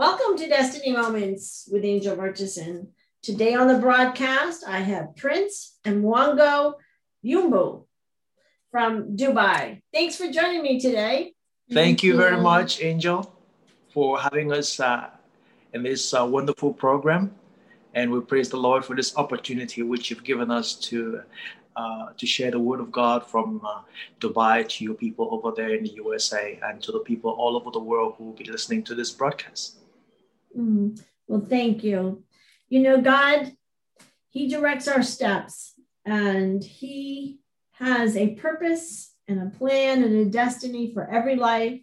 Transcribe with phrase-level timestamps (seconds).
[0.00, 2.88] Welcome to Destiny Moments with Angel Murchison.
[3.22, 6.72] Today on the broadcast, I have Prince and Mwango
[7.22, 7.84] Yumbu
[8.70, 9.82] from Dubai.
[9.92, 11.34] Thanks for joining me today.
[11.70, 13.30] Thank you very much, Angel,
[13.92, 15.10] for having us uh,
[15.74, 17.34] in this uh, wonderful program.
[17.92, 21.20] And we praise the Lord for this opportunity which you've given us to
[21.76, 23.82] uh, to share the word of God from uh,
[24.18, 27.70] Dubai to your people over there in the USA and to the people all over
[27.70, 29.76] the world who will be listening to this broadcast.
[30.56, 32.24] Mm, well, thank you.
[32.68, 33.52] You know, God,
[34.30, 37.38] He directs our steps and He
[37.72, 41.80] has a purpose and a plan and a destiny for every life.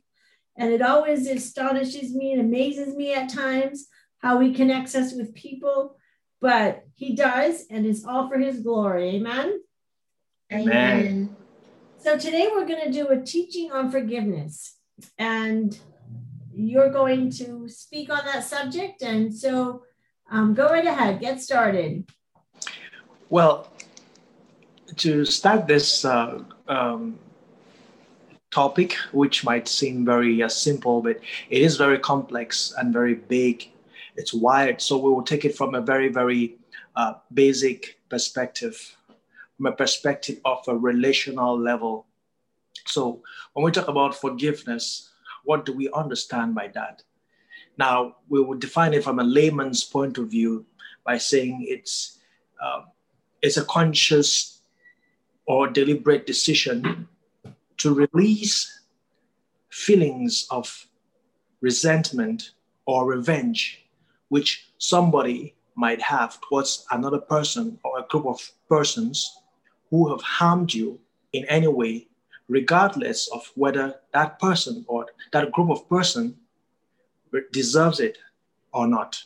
[0.57, 3.87] And it always astonishes me and amazes me at times
[4.19, 5.97] how He connects us with people,
[6.41, 9.15] but He does, and it's all for His glory.
[9.15, 9.59] Amen.
[10.51, 11.35] Amen.
[11.99, 14.77] So today we're going to do a teaching on forgiveness.
[15.17, 15.77] And
[16.57, 19.01] you're going to speak on that subject.
[19.01, 19.83] And so
[20.31, 22.09] um, go right ahead, get started.
[23.29, 23.71] Well,
[24.97, 27.19] to start this uh, um,
[28.51, 33.69] topic, which might seem very uh, simple, but it is very complex and very big.
[34.15, 34.81] It's wide.
[34.81, 36.57] So we will take it from a very, very
[36.95, 38.97] uh, basic perspective
[39.57, 42.05] from a perspective of a relational level.
[42.85, 45.09] So when we talk about forgiveness,
[45.47, 47.03] what do we understand by that?
[47.77, 50.65] Now, we would define it from a layman's point of view
[51.05, 52.19] by saying it's,
[52.61, 52.81] uh,
[53.41, 54.61] it's a conscious
[55.45, 57.07] or deliberate decision
[57.77, 58.81] to release
[59.69, 60.87] feelings of
[61.61, 62.51] resentment
[62.85, 63.85] or revenge
[64.29, 69.39] which somebody might have towards another person or a group of persons
[69.89, 70.99] who have harmed you
[71.31, 72.06] in any way,
[72.47, 76.35] regardless of whether that person or that group of person
[77.51, 78.17] deserves it
[78.73, 79.21] or not.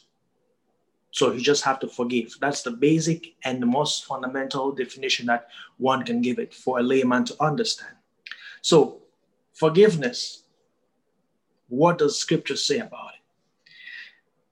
[1.11, 2.35] So you just have to forgive.
[2.39, 6.83] That's the basic and the most fundamental definition that one can give it for a
[6.83, 7.95] layman to understand.
[8.61, 9.01] So,
[9.53, 10.43] forgiveness,
[11.67, 13.71] what does scripture say about it?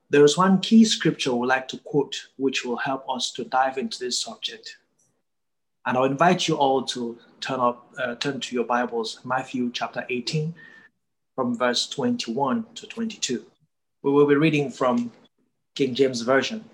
[0.09, 3.45] There is one key scripture we would like to quote, which will help us to
[3.45, 4.77] dive into this subject.
[5.85, 10.05] And I'll invite you all to turn up, uh, turn to your Bibles, Matthew chapter
[10.09, 10.53] 18,
[11.35, 13.45] from verse 21 to 22.
[14.03, 15.11] We will be reading from
[15.75, 16.65] King James Version.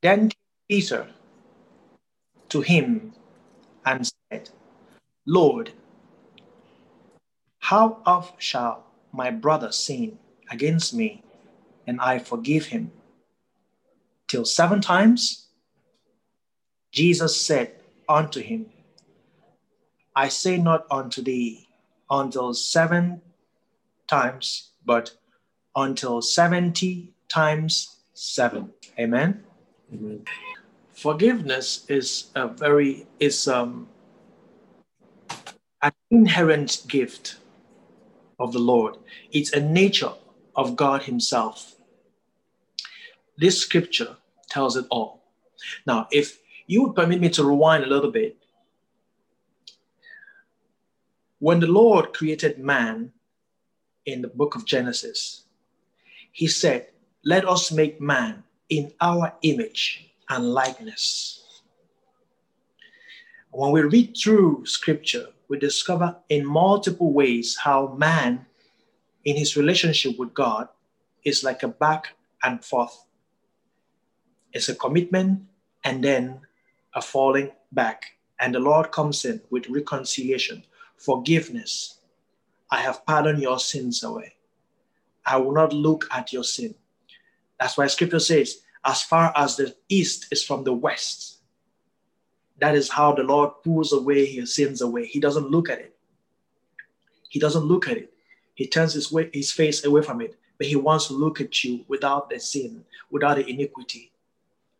[0.00, 0.30] Then
[0.68, 1.08] Peter
[2.48, 3.12] to him
[3.84, 4.50] and said,
[5.26, 5.72] Lord,
[7.58, 10.18] how oft shall my brother sin
[10.50, 11.22] against me
[11.86, 12.92] and I forgive him?
[14.28, 15.48] Till seven times?
[16.90, 18.66] Jesus said, unto him,
[20.14, 21.68] I say not unto thee
[22.10, 23.22] until seven
[24.06, 25.12] times, but
[25.74, 28.70] until 70 times seven.
[28.98, 29.44] Amen.
[29.92, 30.24] Amen.
[30.92, 33.88] Forgiveness is a very is um
[35.80, 37.36] an inherent gift
[38.38, 38.98] of the Lord.
[39.32, 40.12] It's a nature
[40.54, 41.74] of God Himself.
[43.38, 44.16] This scripture
[44.50, 45.22] tells it all.
[45.86, 46.38] Now, if
[46.72, 48.38] you would permit me to rewind a little bit.
[51.38, 53.12] When the Lord created man
[54.06, 55.44] in the book of Genesis,
[56.30, 56.88] he said,
[57.26, 61.62] Let us make man in our image and likeness.
[63.50, 68.46] When we read through scripture, we discover in multiple ways how man,
[69.26, 70.68] in his relationship with God,
[71.22, 73.04] is like a back and forth.
[74.54, 75.42] It's a commitment
[75.84, 76.40] and then
[76.94, 78.04] a falling back.
[78.40, 80.64] And the Lord comes in with reconciliation,
[80.96, 81.98] forgiveness.
[82.70, 84.34] I have pardoned your sins away.
[85.24, 86.74] I will not look at your sin.
[87.60, 91.38] That's why scripture says, as far as the east is from the west,
[92.58, 95.06] that is how the Lord pulls away his sins away.
[95.06, 95.96] He doesn't look at it.
[97.28, 98.12] He doesn't look at it.
[98.54, 101.64] He turns his, way, his face away from it, but he wants to look at
[101.64, 104.12] you without the sin, without the iniquity,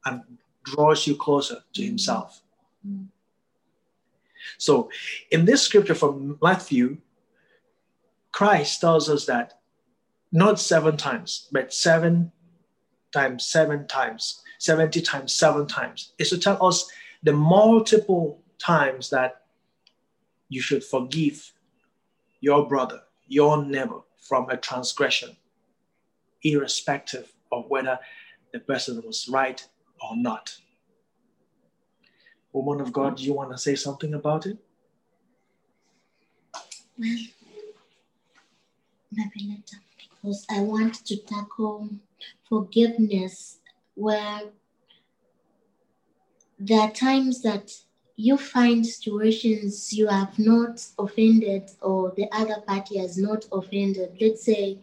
[0.05, 0.23] and
[0.65, 2.43] draws you closer to himself.
[2.87, 3.07] Mm.
[4.59, 4.91] So,
[5.31, 6.99] in this scripture from Matthew,
[8.33, 9.61] Christ tells us that
[10.33, 12.33] not seven times, but seven
[13.13, 16.91] times, seven times, 70 times, seven times, is to tell us
[17.23, 19.43] the multiple times that
[20.49, 21.53] you should forgive
[22.41, 25.37] your brother, your neighbor from a transgression,
[26.43, 27.99] irrespective of whether
[28.53, 29.67] the person was right
[30.03, 30.57] or not.
[32.53, 34.59] Woman of God, do you want to say something about it?
[36.99, 37.19] Well,
[39.15, 39.63] something.
[40.23, 41.89] because I want to tackle
[42.49, 43.59] forgiveness
[43.95, 44.43] where
[46.59, 47.73] there are times that
[48.17, 54.17] you find situations you have not offended or the other party has not offended.
[54.21, 54.79] Let's say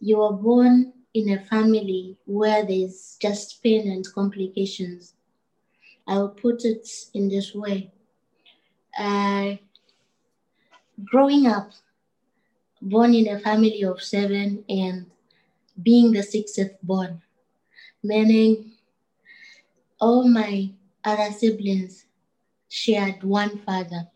[0.00, 5.14] you were born in a family where there's just pain and complications.
[6.06, 7.90] I'll put it in this way.
[8.98, 9.56] Uh,
[11.04, 11.70] growing up,
[12.82, 15.06] born in a family of seven and
[15.82, 17.22] being the sixth born,
[18.02, 18.72] meaning
[20.00, 20.70] all my
[21.04, 22.06] other siblings
[22.68, 24.08] shared one father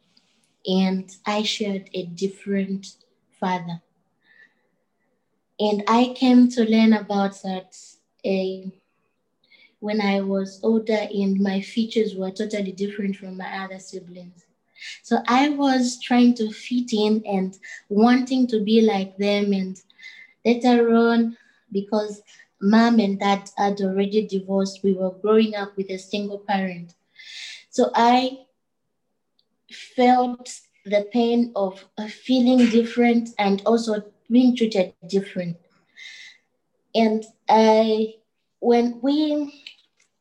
[0.66, 2.96] and I shared a different
[3.38, 3.82] father.
[5.58, 7.76] And I came to learn about that
[8.24, 8.70] uh,
[9.80, 14.44] when I was older and my features were totally different from my other siblings.
[15.02, 17.56] So I was trying to fit in and
[17.88, 19.52] wanting to be like them.
[19.52, 19.80] And
[20.44, 21.36] later on,
[21.72, 22.22] because
[22.60, 26.94] mom and dad had already divorced, we were growing up with a single parent.
[27.70, 28.38] So I
[29.70, 35.56] felt the pain of feeling different and also being treated different.
[36.94, 38.14] And I,
[38.60, 39.64] when we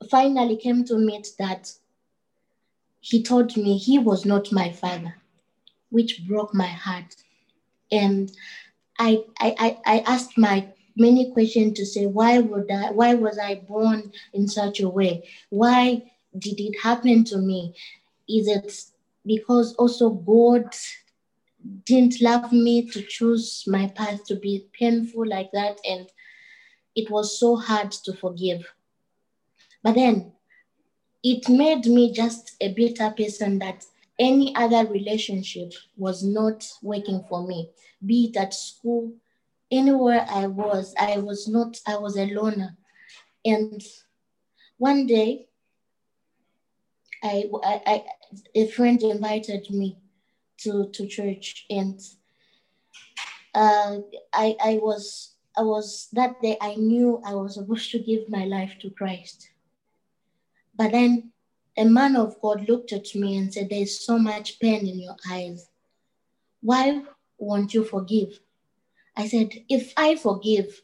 [0.10, 1.72] finally came to meet that,
[3.00, 5.16] he told me he was not my father,
[5.90, 7.16] which broke my heart.
[7.92, 8.32] And
[8.98, 13.56] I, I, I asked my many questions to say, why would I, why was I
[13.56, 15.30] born in such a way?
[15.50, 17.76] Why did it happen to me?
[18.28, 18.74] Is it
[19.26, 20.74] because also God
[21.86, 25.80] didn't love me to choose my path to be painful like that.
[25.88, 26.10] And
[26.96, 28.66] it was so hard to forgive.
[29.84, 30.34] But then
[31.24, 33.86] it made me just a bitter person that
[34.20, 37.70] any other relationship was not working for me,
[38.06, 39.12] be it at school,
[39.72, 42.78] anywhere I was, I was not, I was a loner.
[43.44, 43.82] And
[44.78, 45.48] one day,
[47.24, 48.04] I, I, I
[48.54, 49.98] a friend invited me
[50.64, 52.00] to, to church and
[53.56, 53.98] uh,
[54.34, 58.46] I, I was I was that day I knew I was supposed to give my
[58.46, 59.50] life to Christ.
[60.76, 61.32] But then
[61.78, 65.16] a man of God looked at me and said, There's so much pain in your
[65.30, 65.70] eyes.
[66.62, 67.04] Why
[67.38, 68.40] won't you forgive?
[69.16, 70.82] I said, If I forgive,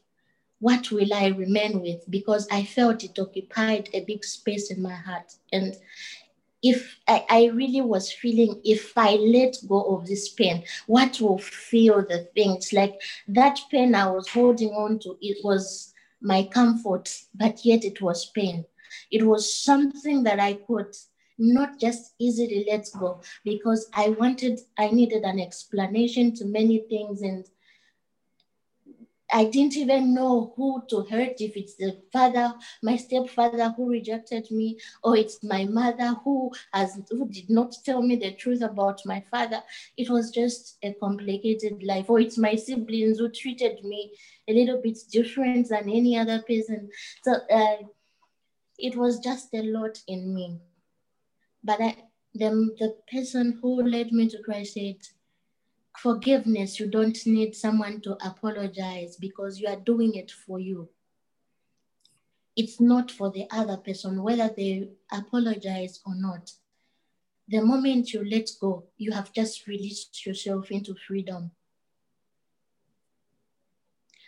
[0.60, 2.08] what will I remain with?
[2.08, 5.34] Because I felt it occupied a big space in my heart.
[5.52, 5.74] And
[6.62, 11.38] if I, I, really was feeling if I let go of this pain, what will
[11.38, 17.14] feel the things like that pain I was holding on to, it was my comfort,
[17.34, 18.64] but yet it was pain.
[19.10, 20.94] It was something that I could
[21.38, 27.22] not just easily let go because I wanted, I needed an explanation to many things
[27.22, 27.46] and
[29.32, 34.50] I didn't even know who to hurt, if it's the father, my stepfather who rejected
[34.50, 39.00] me, or it's my mother who has who did not tell me the truth about
[39.06, 39.62] my father.
[39.96, 44.12] It was just a complicated life, or it's my siblings who treated me
[44.48, 46.90] a little bit different than any other person.
[47.24, 47.76] So uh,
[48.78, 50.58] it was just a lot in me.
[51.62, 51.96] But I,
[52.34, 54.96] the, the person who led me to Christ said,
[56.02, 60.88] forgiveness, you don't need someone to apologize because you are doing it for you.
[62.56, 66.52] It's not for the other person, whether they apologize or not.
[67.48, 71.50] The moment you let go, you have just released yourself into freedom.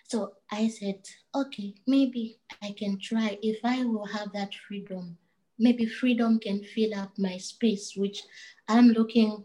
[0.09, 1.01] So I said,
[1.35, 3.39] okay, maybe I can try.
[3.43, 5.17] If I will have that freedom,
[5.59, 8.23] maybe freedom can fill up my space, which
[8.69, 9.45] I'm looking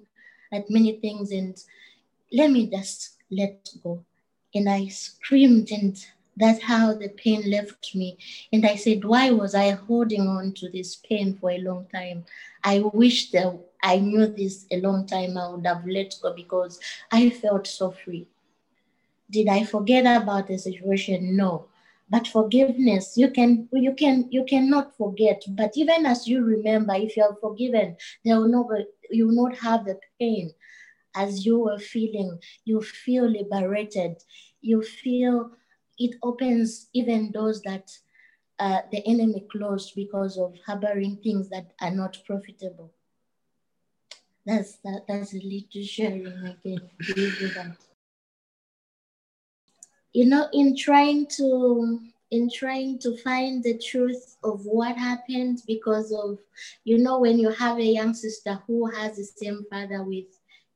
[0.52, 1.58] at many things and
[2.32, 4.04] let me just let go.
[4.54, 5.98] And I screamed, and
[6.36, 8.18] that's how the pain left me.
[8.52, 12.26] And I said, Why was I holding on to this pain for a long time?
[12.64, 16.80] I wish that I knew this a long time, I would have let go because
[17.12, 18.28] I felt so free.
[19.30, 21.36] Did I forget about the situation?
[21.36, 21.66] No.
[22.10, 25.44] But forgiveness, you can you can you cannot forget.
[25.50, 28.68] But even as you remember, if you are forgiven, there will not
[29.12, 30.54] you will not have the pain
[31.18, 34.24] as you were feeling, you feel liberated.
[34.62, 35.52] You feel
[35.98, 37.92] it opens even doors that
[38.60, 42.94] uh, the enemy closed because of harboring things that are not profitable.
[44.46, 47.76] That's that, that's a little sharing that.
[50.14, 52.00] You know, in trying to
[52.32, 56.38] in trying to find the truth of what happened because of
[56.84, 60.26] you know when you have a young sister who has the same father with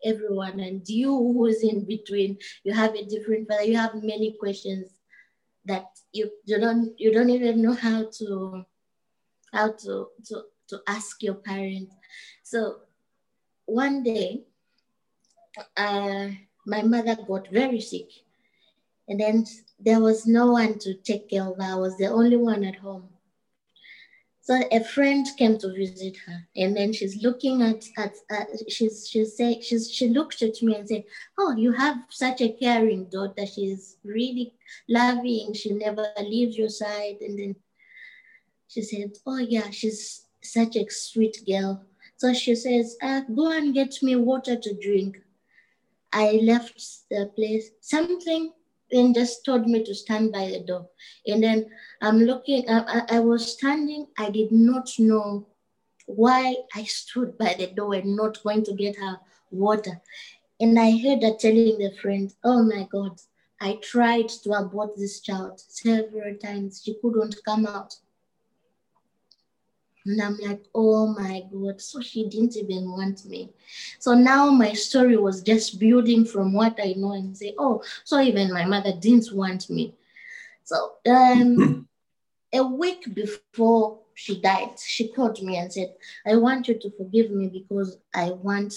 [0.04, 0.60] everyone.
[0.60, 4.88] And you who's in between, you have a different father, you have many questions
[5.66, 8.66] that you, you don't you don't even know how to
[9.54, 11.94] how to to, to ask your parents.
[12.44, 12.78] So
[13.66, 14.44] one day
[15.78, 16.30] uh,
[16.66, 18.10] my mother got very sick
[19.08, 19.46] and then
[19.80, 21.74] there was no one to take care of her.
[21.74, 23.10] I was the only one at home.
[24.44, 29.08] So a friend came to visit her, and then she's looking at at uh, she's
[29.08, 31.04] she saying she's she looked at me and said,
[31.38, 33.46] "Oh, you have such a caring daughter.
[33.46, 34.56] She's really
[34.90, 35.54] loving.
[35.54, 37.56] She never leaves your side." And then
[38.68, 41.86] she said, "Oh yeah, she's such a sweet girl."
[42.18, 45.22] So she says, uh, "Go and get me water to drink."
[46.12, 46.82] I left
[47.12, 47.70] the place.
[47.80, 48.54] Something
[48.92, 50.88] and just told me to stand by the door.
[51.26, 51.70] And then
[52.02, 55.48] I'm looking, I, I, was standing, I did not know
[56.06, 59.20] why I stood by the door and not going to get her
[59.52, 60.02] water.
[60.60, 63.20] And I heard her telling the friend, oh my God,
[63.60, 66.82] I tried to abort this child several times.
[66.84, 67.96] She couldn't come out.
[70.06, 71.80] And I'm like, oh my God.
[71.82, 73.52] So she didn't even want me.
[74.00, 78.20] So now my story was just building from what I know and say, oh, so
[78.20, 79.96] even my mother didn't want me.
[80.64, 81.88] So um,
[82.54, 85.94] a week before she died, she called me and said,
[86.26, 88.74] I want you to forgive me because I want,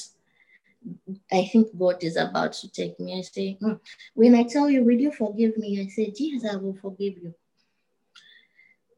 [1.33, 3.19] I think God is about to take me.
[3.19, 3.75] I say, hmm.
[4.15, 5.81] when I tell you, will you forgive me?
[5.81, 7.35] I said, yes, I will forgive you.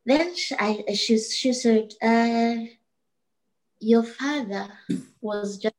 [0.07, 2.65] Then she, I, she, she said, uh,
[3.81, 4.69] Your father
[5.21, 5.75] was just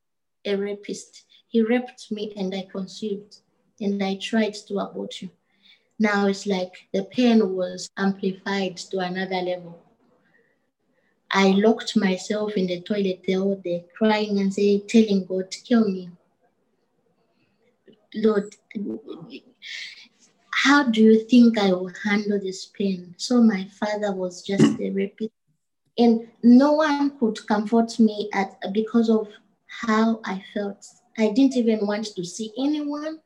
[0.46, 1.26] a rapist.
[1.48, 3.38] He raped me and I conceived
[3.80, 5.30] and I tried to abort you.
[5.98, 9.82] Now it's like the pain was amplified to another level.
[11.32, 15.90] I locked myself in the toilet the whole day, crying and saying, telling God, kill
[15.90, 16.10] me.
[18.16, 18.54] Lord,
[20.64, 23.14] how do you think I will handle this pain?
[23.18, 25.32] So my father was just a rapist.
[26.00, 29.28] And no one could comfort me at because of
[29.68, 30.84] how I felt.
[31.16, 33.20] I didn't even want to see anyone.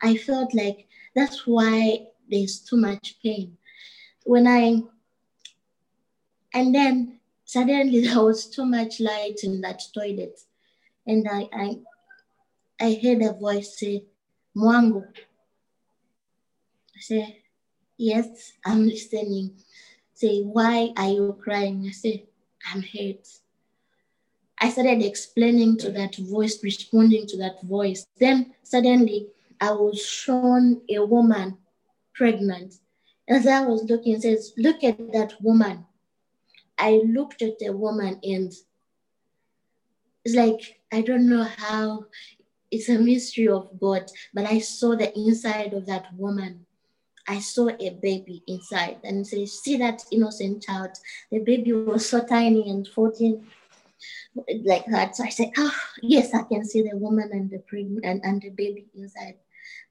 [0.00, 3.58] I felt like that's why there's too much pain.
[4.24, 4.82] When I
[6.54, 10.40] and then suddenly there was too much light in that toilet.
[11.06, 11.78] And I I,
[12.80, 14.04] I heard a voice say,
[14.56, 15.04] Mwangu,
[16.98, 17.42] I say,
[17.96, 19.52] yes, I'm listening.
[20.14, 21.86] Say, why are you crying?
[21.86, 22.24] I say,
[22.72, 23.28] I'm hurt.
[24.60, 28.04] I started explaining to that voice, responding to that voice.
[28.18, 29.28] Then suddenly
[29.60, 31.58] I was shown a woman
[32.14, 32.74] pregnant.
[33.28, 35.86] As I was looking, says, look at that woman.
[36.78, 38.52] I looked at the woman and
[40.24, 42.06] it's like, I don't know how,
[42.72, 46.66] it's a mystery of God, but I saw the inside of that woman.
[47.28, 50.90] I saw a baby inside and say, see that innocent child.
[51.30, 53.46] The baby was so tiny and 14
[54.64, 55.16] like that.
[55.16, 58.40] So I said, oh, yes, I can see the woman and the pregnant and, and
[58.40, 59.34] the baby inside.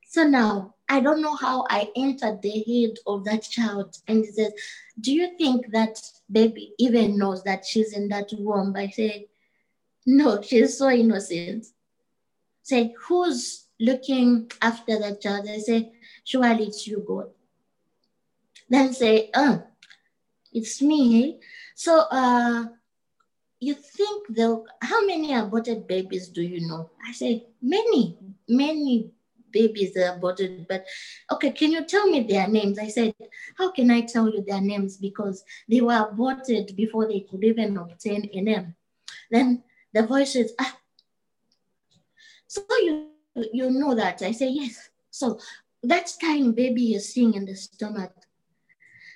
[0.09, 3.97] So now I don't know how I entered the head of that child.
[4.07, 4.53] And he says,
[4.99, 5.99] Do you think that
[6.31, 8.73] baby even knows that she's in that womb?
[8.75, 9.27] I say,
[10.05, 11.67] No, she's so innocent.
[12.63, 15.47] Say, who's looking after that child?
[15.49, 15.91] I say,
[16.27, 17.29] surely it's you, God.
[18.69, 19.63] Then say, oh,
[20.51, 21.39] it's me.
[21.73, 22.65] So uh,
[23.61, 26.89] you think the how many aborted babies do you know?
[27.07, 28.17] I say, many,
[28.49, 29.11] many
[29.51, 30.85] babies are aborted, but
[31.31, 32.77] okay, can you tell me their names?
[32.77, 33.15] I said,
[33.57, 34.97] how can I tell you their names?
[34.97, 38.75] Because they were aborted before they could even obtain a name.
[39.31, 40.77] Then the voice says, ah,
[42.47, 43.11] so you,
[43.53, 44.21] you know that?
[44.21, 44.89] I say, yes.
[45.09, 45.39] So
[45.83, 48.13] that time baby is seeing in the stomach,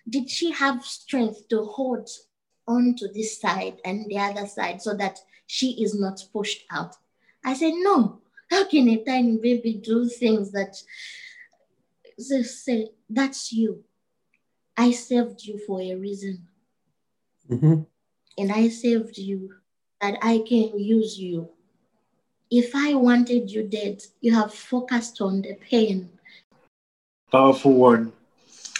[0.10, 2.10] did she have strength to hold
[2.68, 6.96] on to this side and the other side so that she is not pushed out?
[7.44, 8.22] I said, no.
[8.50, 10.75] How can a tiny baby do things that
[12.18, 13.84] say, that's you?
[14.75, 16.48] I saved you for a reason.
[17.50, 17.82] Mm-hmm.
[18.38, 19.56] And I saved you
[20.01, 21.50] that I can use you.
[22.50, 26.10] If I wanted you dead, you have focused on the pain
[27.31, 28.11] Powerful word.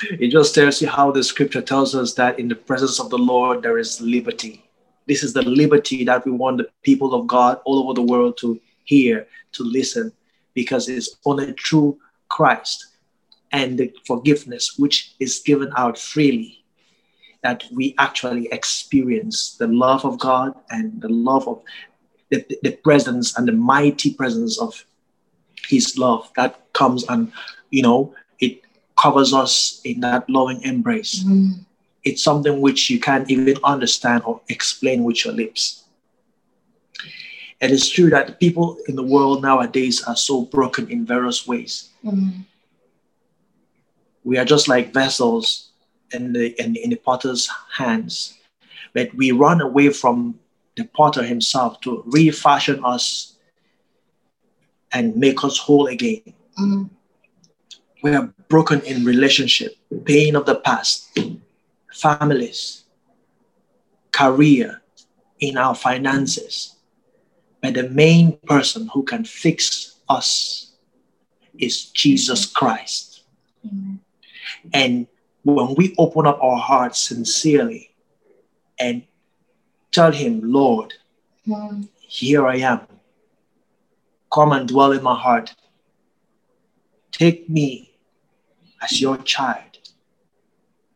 [0.03, 3.17] It just tells you how the scripture tells us that in the presence of the
[3.17, 4.65] Lord there is liberty.
[5.08, 8.38] This is the liberty that we want the people of God all over the world
[8.39, 10.12] to hear, to listen,
[10.53, 12.88] because it's only through Christ
[13.53, 16.63] and the forgiveness which is given out freely
[17.43, 21.62] that we actually experience the love of God and the love of
[22.29, 24.86] the, the presence and the mighty presence of
[25.67, 27.31] his love that comes and
[27.70, 28.13] you know
[29.01, 31.65] covers us in that loving embrace Mm.
[32.03, 35.84] it's something which you can't even understand or explain with your lips
[37.62, 41.89] it is true that people in the world nowadays are so broken in various ways
[42.03, 42.46] Mm.
[44.24, 45.70] we are just like vessels
[46.13, 48.34] in the in, in the potter's hands
[48.93, 50.36] but we run away from
[50.77, 53.05] the potter himself to refashion us
[54.93, 56.22] and make us whole again
[56.60, 56.89] Mm.
[58.03, 61.17] We are broken in relationship pain of the past
[61.93, 62.84] families
[64.12, 64.81] career
[65.39, 66.75] in our finances
[67.62, 70.72] but the main person who can fix us
[71.58, 73.24] is jesus christ
[73.65, 74.00] Amen.
[74.74, 75.08] And
[75.43, 77.93] when we open up our hearts sincerely
[78.79, 79.03] and
[79.91, 80.93] tell Him, Lord,
[82.00, 82.81] here I am.
[84.31, 85.53] Come and dwell in my heart.
[87.12, 87.91] Take me
[88.82, 89.78] as your child.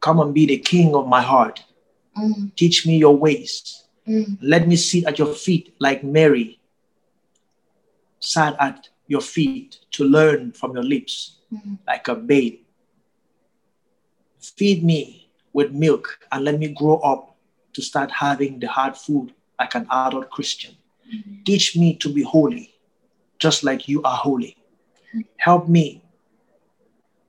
[0.02, 1.64] Come and be the king of my heart.
[2.18, 2.56] Mm.
[2.56, 3.84] Teach me your ways.
[4.08, 4.38] Mm.
[4.42, 6.60] Let me sit at your feet like Mary
[8.20, 11.78] sat at your feet to learn from your lips Mm.
[11.88, 12.60] like a babe.
[14.40, 17.36] Feed me with milk and let me grow up
[17.74, 20.76] to start having the hard food like an adult Christian.
[21.46, 22.74] Teach me to be holy,
[23.40, 24.58] just like you are holy.
[25.38, 26.02] Help me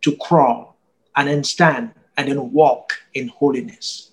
[0.06, 0.76] to crawl
[1.16, 4.12] and then stand and then walk in holiness.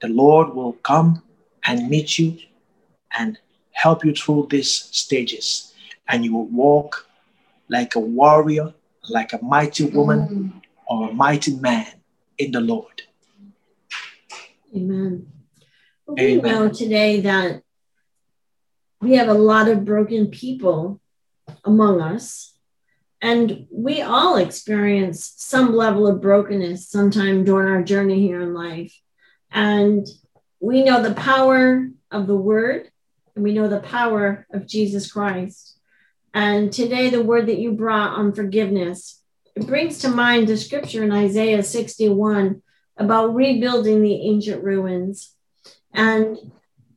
[0.00, 1.22] The Lord will come
[1.66, 2.38] and meet you
[3.18, 3.38] and
[3.72, 5.74] help you through these stages,
[6.08, 7.06] and you will walk
[7.68, 8.74] like a warrior,
[9.10, 10.62] like a mighty woman Mm.
[10.86, 11.86] or a mighty man
[12.38, 13.02] in the Lord.
[14.76, 15.26] Amen.
[16.06, 16.42] Well, we Amen.
[16.42, 17.62] know today that
[19.00, 21.00] we have a lot of broken people
[21.64, 22.51] among us,
[23.22, 29.00] and we all experience some level of brokenness sometime during our journey here in life.
[29.52, 30.04] And
[30.58, 32.90] we know the power of the word,
[33.36, 35.78] and we know the power of Jesus Christ.
[36.34, 39.22] And today, the word that you brought on forgiveness,
[39.54, 42.60] it brings to mind the scripture in Isaiah 61
[42.96, 45.32] about rebuilding the ancient ruins.
[45.94, 46.38] And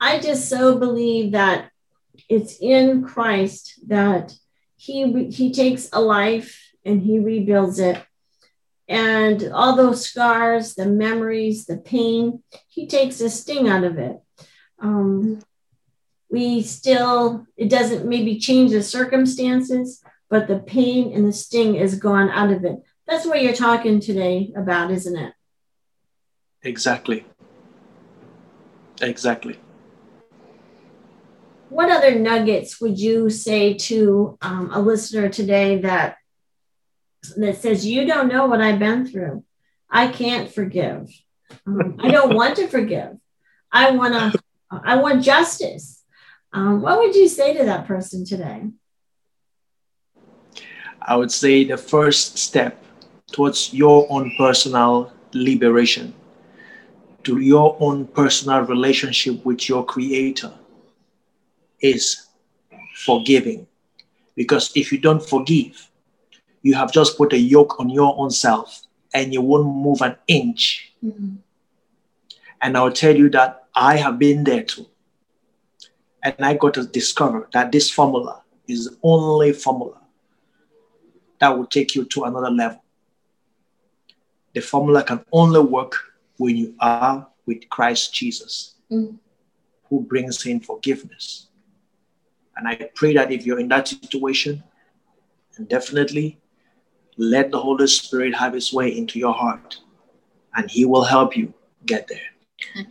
[0.02, 1.70] I just so believe that
[2.28, 4.34] it's in Christ that
[4.86, 8.02] he he takes a life and he rebuilds it.
[8.88, 14.18] And all those scars, the memories, the pain, he takes the sting out of it.
[14.78, 15.40] Um,
[16.30, 21.98] we still, it doesn't maybe change the circumstances, but the pain and the sting is
[21.98, 22.78] gone out of it.
[23.08, 25.34] That's what you're talking today about, isn't it?
[26.62, 27.26] Exactly.
[29.02, 29.58] Exactly.
[31.76, 36.18] What other nuggets would you say to um, a listener today that
[37.36, 39.44] that says you don't know what i've been through.
[39.90, 41.10] I can't forgive.
[41.68, 43.18] Um, i don't want to forgive.
[43.72, 44.40] I want to
[44.72, 46.04] i want justice.
[46.54, 48.60] Um, what would you say to that person today?
[51.02, 52.82] I would say the first step
[53.32, 56.14] towards your own personal liberation,
[57.24, 60.54] to your own personal relationship with your Creator,
[61.80, 62.28] is
[63.06, 63.68] forgiving.
[64.36, 65.90] Because if you don't forgive,
[66.62, 68.82] you have just put a yoke on your own self
[69.14, 70.94] and you won't move an inch.
[71.04, 71.38] Mm.
[72.62, 74.88] And I'll tell you that I have been there too.
[76.24, 80.02] And I got to discover that this formula is the only formula
[81.40, 82.82] that will take you to another level.
[84.54, 85.96] The formula can only work
[86.38, 89.20] when you are with Christ Jesus, Mm.
[89.90, 91.48] who brings in forgiveness.
[92.58, 94.64] And I pray that if you're in that situation,
[95.58, 96.40] and definitely
[97.18, 99.80] let the Holy Spirit have his way into your heart,
[100.56, 101.54] and he will help you
[101.86, 102.86] get there.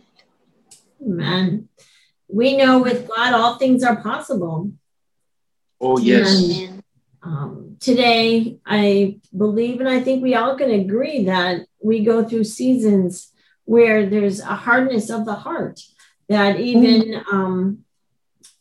[1.05, 1.67] amen
[2.27, 4.71] we know with god all things are possible
[5.81, 6.41] Oh, yes.
[6.41, 6.83] Amen.
[7.21, 12.45] um, today i believe and i think we all can agree that we go through
[12.45, 13.31] seasons
[13.65, 15.79] where there's a hardness of the heart
[16.29, 17.84] that even um,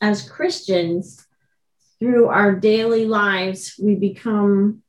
[0.00, 1.26] as christians
[1.98, 4.82] through our daily lives we become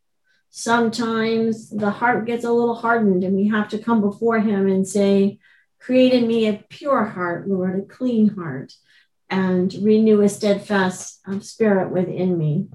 [0.50, 4.88] sometimes the heart gets a little hardened and we have to come before him and
[4.88, 5.38] say
[5.80, 8.74] create in me a pure heart lord a clean heart
[9.30, 12.68] and renew a steadfast um, spirit within me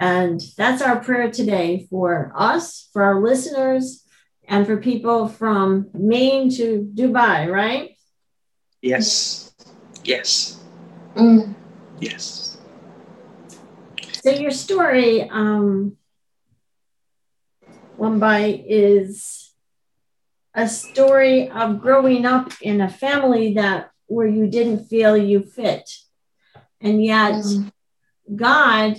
[0.00, 4.02] and that's our prayer today for us, for our listeners,
[4.48, 7.98] and for people from Maine to Dubai, right?
[8.80, 9.54] Yes.
[10.02, 10.58] Yes.
[11.14, 11.54] Mm.
[12.00, 12.58] Yes.
[14.22, 15.96] So your story, um,
[17.98, 19.52] Wambai, is
[20.54, 25.88] a story of growing up in a family that where you didn't feel you fit.
[26.80, 27.70] And yet mm.
[28.34, 28.96] God,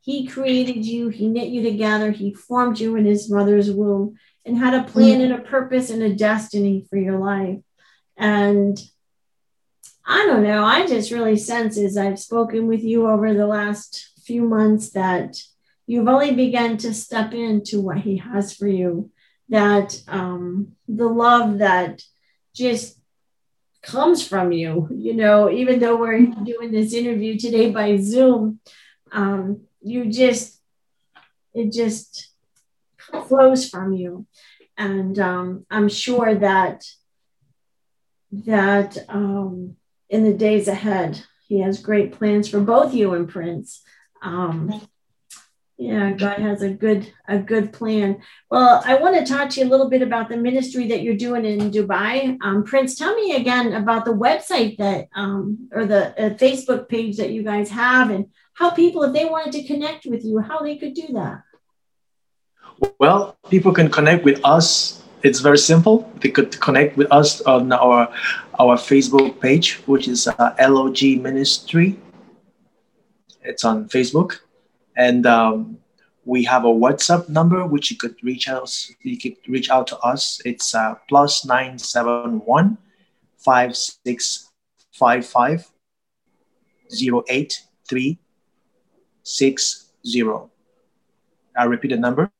[0.00, 4.58] He created you, He knit you together, He formed you in His mother's womb and
[4.58, 5.24] had a plan mm.
[5.24, 7.60] and a purpose and a destiny for your life.
[8.16, 8.78] And
[10.10, 14.08] I don't know, I just really sense as I've spoken with you over the last
[14.24, 15.36] few months that
[15.86, 19.10] you've only begun to step into what He has for you.
[19.50, 22.02] That um, the love that
[22.54, 22.98] just
[23.82, 24.88] comes from you.
[24.90, 28.60] You know, even though we're doing this interview today by Zoom,
[29.12, 30.58] um, you just,
[31.52, 32.30] it just
[33.26, 34.26] flows from you.
[34.78, 36.84] And um, I'm sure that,
[38.30, 39.77] that um,
[40.08, 43.82] in the days ahead, he has great plans for both you and Prince.
[44.22, 44.86] Um,
[45.78, 48.20] yeah, God has a good a good plan.
[48.50, 51.16] Well, I want to talk to you a little bit about the ministry that you're
[51.16, 52.36] doing in Dubai.
[52.42, 57.16] Um, Prince, tell me again about the website that um, or the uh, Facebook page
[57.18, 60.58] that you guys have, and how people, if they wanted to connect with you, how
[60.58, 61.42] they could do that.
[62.98, 65.04] Well, people can connect with us.
[65.22, 66.10] It's very simple.
[66.20, 68.08] They could connect with us on our
[68.58, 71.98] our Facebook page, which is uh, LOG Ministry.
[73.42, 74.40] It's on Facebook
[74.98, 75.78] and um,
[76.24, 78.68] we have a WhatsApp number which you could reach out.
[79.02, 80.42] You could reach out to us.
[80.44, 82.76] It's uh, plus nine seven one
[83.38, 84.50] five six
[84.92, 85.70] five five
[86.92, 88.18] zero eight three
[89.22, 90.50] six zero.
[91.56, 92.30] I repeat the number: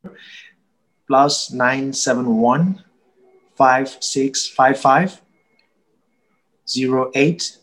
[1.08, 2.84] plus nine seven one
[3.56, 5.20] five six five five
[6.68, 7.58] zero eight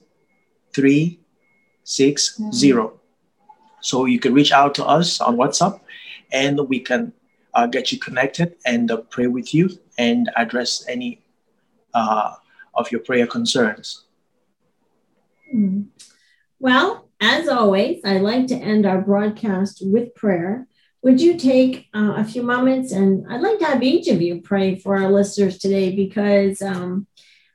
[0.74, 1.20] three
[1.84, 3.00] six zero.
[3.80, 5.80] So you can reach out to us on WhatsApp
[6.34, 7.14] and we can
[7.54, 11.22] uh, get you connected and uh, pray with you and address any
[11.94, 12.34] uh,
[12.74, 14.06] of your prayer concerns.
[15.52, 15.84] Hmm.
[16.60, 20.68] Well, as always, I like to end our broadcast with prayer.
[21.06, 24.41] Would you take uh, a few moments and I'd like to have each of you
[24.41, 27.06] pray for our listeners today because um,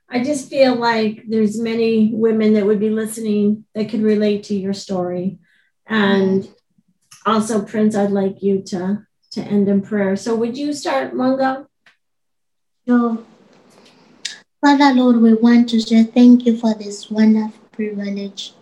[0.09, 4.55] I just feel like there's many women that would be listening that could relate to
[4.55, 5.39] your story.
[5.85, 6.47] And
[7.25, 10.15] also, Prince, I'd like you to, to end in prayer.
[10.15, 11.67] So would you start, Mungo?
[12.87, 13.17] Sure.
[14.61, 18.53] Father, Lord, we want to say thank you for this wonderful privilege.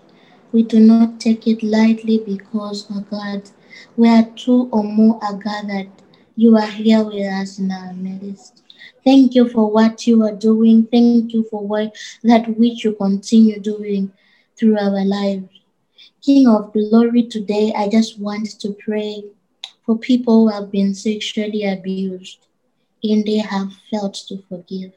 [0.52, 3.52] We do not take it lightly because, oh God,
[3.96, 5.90] where two or more are gathered,
[6.36, 8.64] you are here with us in our midst.
[9.04, 10.88] Thank you for what you are doing.
[10.92, 14.12] Thank you for what that which you continue doing
[14.58, 15.50] through our lives.
[16.22, 19.24] King of glory, today I just want to pray
[19.86, 22.40] for people who have been sexually abused
[23.04, 24.94] and they have felt to forgive.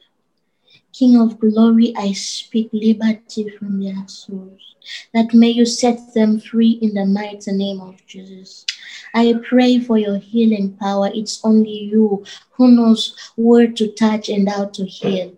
[0.93, 4.61] King of glory, I speak liberty from their souls,
[5.15, 8.67] that may you set them free in the mighty name of Jesus.
[9.15, 11.11] I pray for your healing power.
[11.15, 15.33] It's only you who knows where to touch and how to heal.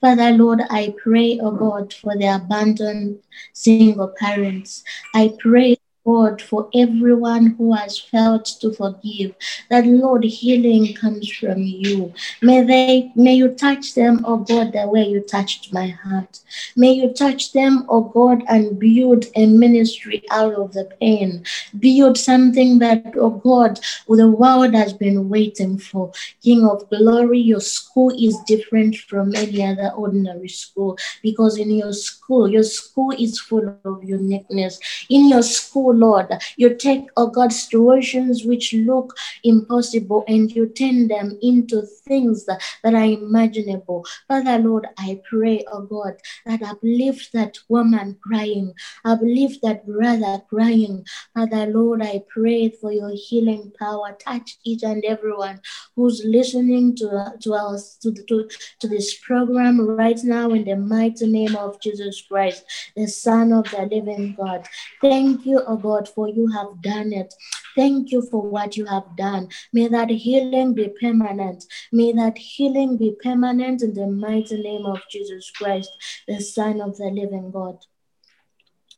[0.00, 3.18] Father, Lord, I pray, oh God, for the abandoned
[3.52, 4.84] single parents.
[5.14, 9.34] I pray, God, for everyone who has felt to forgive,
[9.70, 12.12] that Lord, healing comes from you.
[12.40, 16.40] May they, may you touch them, oh God, the way you touched my heart.
[16.76, 21.44] May you touch them, oh God, and build a ministry out of the pain.
[21.78, 26.12] Build something that, oh God, the world has been waiting for.
[26.42, 31.92] King of glory, your school is different from any other ordinary school because in your
[31.92, 34.80] school, your school is full of uniqueness.
[35.08, 36.28] In your school, Lord.
[36.56, 42.60] You take, oh God, situations which look impossible and you turn them into things that,
[42.84, 44.04] are imaginable.
[44.28, 46.14] Father, Lord, I pray, oh God,
[46.46, 48.74] that uplift that woman crying,
[49.04, 51.04] uplift that brother crying.
[51.34, 54.16] Father, Lord, I pray for your healing power.
[54.18, 55.60] Touch each and everyone
[55.96, 58.48] who's listening to, to us to, to,
[58.80, 62.64] to this program right now in the mighty name of Jesus Christ,
[62.96, 64.66] the Son of the living God.
[65.00, 67.34] Thank you, oh God, for you have done it.
[67.76, 69.48] Thank you for what you have done.
[69.72, 71.64] May that healing be permanent.
[71.90, 75.90] May that healing be permanent in the mighty name of Jesus Christ,
[76.28, 77.78] the Son of the living God.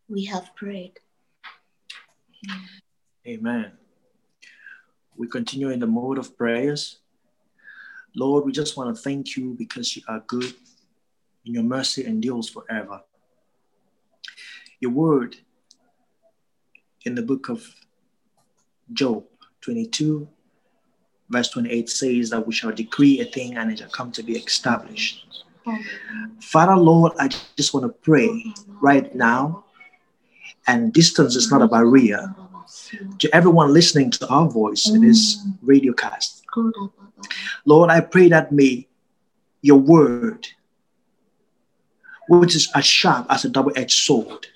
[0.08, 0.98] We have prayed.
[3.26, 3.72] Amen.
[5.16, 6.98] We continue in the mode of prayers.
[8.14, 10.54] Lord, we just want to thank you because you are good
[11.44, 13.00] and your mercy endures forever.
[14.80, 15.36] Your word
[17.04, 17.66] in the book of
[18.92, 19.24] Job
[19.60, 20.28] 22,
[21.30, 24.36] verse 28 says that we shall decree a thing and it shall come to be
[24.36, 25.44] established.
[26.40, 28.28] Father, Lord, I just want to pray
[28.80, 29.64] right now,
[30.66, 32.34] and distance is not a barrier
[33.18, 36.44] to everyone listening to our voice in this radio cast.
[37.64, 38.86] Lord, I pray that may
[39.62, 40.46] your word,
[42.28, 44.46] which is as sharp as a double edged sword,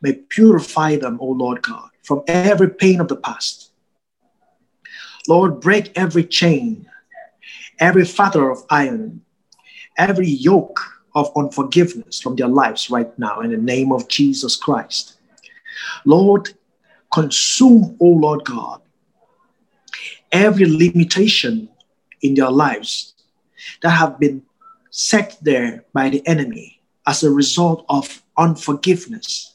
[0.00, 3.70] may purify them, O Lord God, from every pain of the past.
[5.28, 6.86] Lord, break every chain,
[7.78, 9.22] every fetter of iron,
[9.96, 10.80] every yoke
[11.14, 15.18] of unforgiveness from their lives right now in the name of Jesus Christ.
[16.04, 16.50] Lord,
[17.12, 18.80] consume, O Lord God,
[20.32, 21.68] every limitation
[22.22, 23.14] in their lives
[23.82, 24.42] that have been
[24.90, 29.51] set there by the enemy as a result of unforgiveness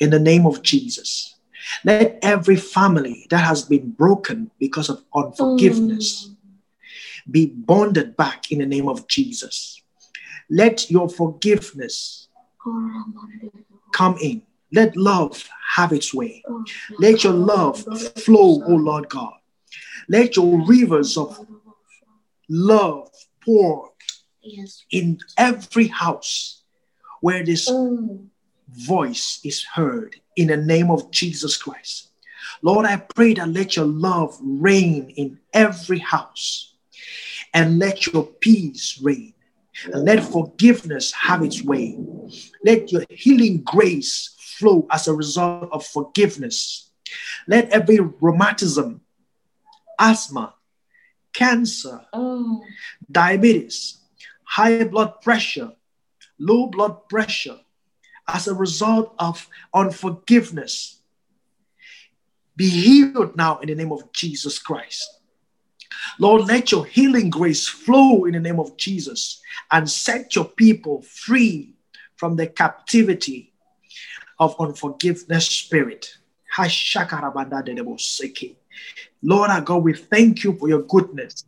[0.00, 1.36] in the name of Jesus.
[1.84, 7.32] Let every family that has been broken because of unforgiveness mm.
[7.32, 9.82] be bonded back in the name of Jesus.
[10.48, 12.28] Let your forgiveness
[13.92, 14.42] come in.
[14.72, 16.42] Let love have its way.
[16.98, 17.80] Let your love
[18.18, 19.34] flow, O Lord God.
[20.08, 21.46] Let your rivers of
[22.48, 23.10] love
[23.44, 23.92] pour
[24.90, 26.62] in every house
[27.20, 28.29] where this mm.
[28.72, 32.10] Voice is heard in the name of Jesus Christ.
[32.62, 36.74] Lord, I pray that let your love reign in every house
[37.54, 39.34] and let your peace reign.
[39.92, 41.98] And let forgiveness have its way.
[42.64, 46.90] Let your healing grace flow as a result of forgiveness.
[47.46, 49.00] Let every rheumatism,
[49.98, 50.54] asthma,
[51.32, 52.62] cancer, oh.
[53.10, 53.98] diabetes,
[54.44, 55.72] high blood pressure,
[56.38, 57.58] low blood pressure,
[58.32, 61.00] as a result of unforgiveness,
[62.56, 65.08] be healed now in the name of Jesus Christ.
[66.18, 69.40] Lord, let your healing grace flow in the name of Jesus
[69.70, 71.74] and set your people free
[72.16, 73.52] from the captivity
[74.38, 76.16] of unforgiveness spirit.
[79.22, 81.44] Lord our God, we thank you for your goodness.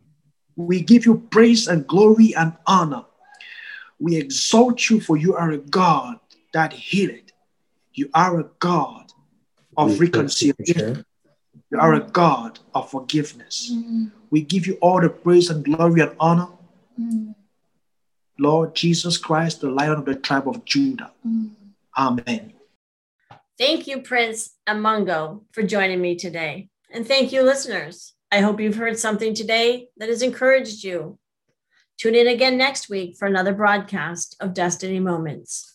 [0.55, 3.05] We give you praise and glory and honor.
[3.99, 6.19] We exalt you for you are a God
[6.53, 7.31] that healed.
[7.93, 9.11] You are a God
[9.77, 11.05] of reconciliation.
[11.69, 13.71] You are a God of forgiveness.
[13.73, 14.11] Mm.
[14.29, 16.47] We give you all the praise and glory and honor.
[16.99, 17.35] Mm.
[18.39, 21.11] Lord Jesus Christ, the lion of the tribe of Judah.
[21.27, 21.51] Mm.
[21.97, 22.53] Amen.
[23.57, 26.69] Thank you, Prince Amungo, for joining me today.
[26.91, 28.13] And thank you, listeners.
[28.31, 31.19] I hope you've heard something today that has encouraged you.
[31.99, 35.72] Tune in again next week for another broadcast of Destiny Moments.